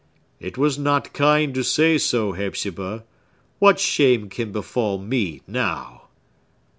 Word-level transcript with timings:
"It 0.39 0.57
was 0.57 0.79
not 0.79 1.13
kind 1.13 1.53
to 1.53 1.63
say 1.63 1.99
so, 1.99 2.31
Hepzibah! 2.31 3.03
What 3.59 3.79
shame 3.79 4.29
can 4.29 4.51
befall 4.51 4.97
me 4.97 5.43
now?" 5.45 6.07